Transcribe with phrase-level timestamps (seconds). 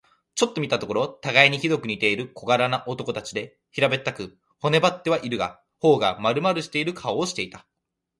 [0.33, 7.67] ちょっと見たところ、たがいにひどく似ている小柄な男たちで、平べったく、骨ばってはいるが、頬がまるまるしている顔をしていた。